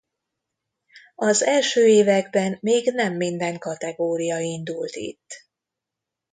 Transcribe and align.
Az 1.15 1.43
első 1.43 1.87
években 1.87 2.57
még 2.61 2.91
nem 2.93 3.13
minden 3.15 3.57
kategória 3.57 4.39
indult 4.39 4.95
itt. 4.95 5.47